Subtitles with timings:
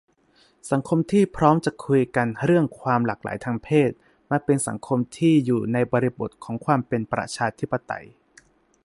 [0.71, 3.89] สังคมที่พร้อมจะคุยกันเรื่องความหลากหลายทางเพศ
[4.31, 8.05] มักเป็นสังคมที่อยู่ในบริบทของความเป็นประชาธิปไตย